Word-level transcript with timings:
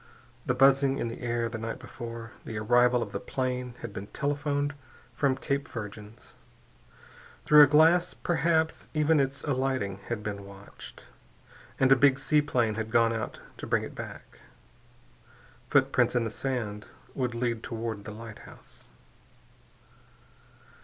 The 0.47 0.55
buzzing 0.55 0.97
in 0.97 1.09
the 1.09 1.21
air 1.21 1.47
the 1.47 1.59
night 1.59 1.77
before.... 1.77 2.31
The 2.43 2.57
arrival 2.57 3.03
of 3.03 3.11
the 3.11 3.19
plane 3.19 3.75
had 3.81 3.93
been 3.93 4.07
telephoned 4.07 4.73
from 5.13 5.37
Cape 5.37 5.67
Virgins. 5.67 6.33
Through 7.45 7.61
a 7.61 7.67
glass, 7.67 8.15
perhaps, 8.15 8.89
even 8.95 9.19
its 9.19 9.43
alighting 9.43 9.99
had 10.07 10.23
been 10.23 10.43
watched. 10.43 11.07
And 11.79 11.91
a 11.91 11.95
big 11.95 12.17
seaplane 12.17 12.73
had 12.73 12.89
gone 12.89 13.13
out 13.13 13.41
to 13.57 13.67
bring 13.67 13.83
it 13.83 13.93
back. 13.93 14.39
Footprints 15.69 16.15
in 16.15 16.23
the 16.23 16.31
sand 16.31 16.87
would 17.13 17.35
lead 17.35 17.61
toward 17.61 18.05
the 18.05 18.11
lighthouse. 18.11 18.87